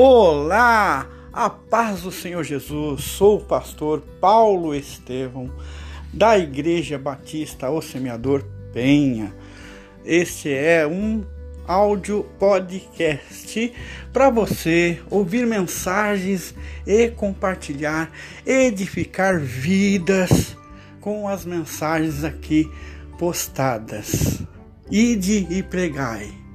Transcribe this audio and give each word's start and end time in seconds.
Olá, 0.00 1.10
a 1.32 1.50
paz 1.50 2.02
do 2.02 2.12
Senhor 2.12 2.44
Jesus. 2.44 3.02
Sou 3.02 3.38
o 3.38 3.44
pastor 3.44 4.00
Paulo 4.20 4.72
Estevão 4.72 5.52
da 6.14 6.38
Igreja 6.38 6.96
Batista 6.96 7.68
O 7.68 7.82
Semeador 7.82 8.44
Penha. 8.72 9.34
Este 10.04 10.54
é 10.54 10.86
um 10.86 11.26
áudio 11.66 12.24
podcast 12.38 13.72
para 14.12 14.30
você 14.30 15.00
ouvir 15.10 15.44
mensagens 15.44 16.54
e 16.86 17.08
compartilhar, 17.08 18.08
edificar 18.46 19.40
vidas 19.40 20.56
com 21.00 21.26
as 21.26 21.44
mensagens 21.44 22.22
aqui 22.22 22.70
postadas. 23.18 24.42
Ide 24.88 25.48
e 25.50 25.60
pregai 25.60 26.47